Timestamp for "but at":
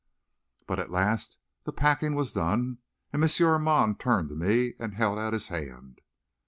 0.65-0.89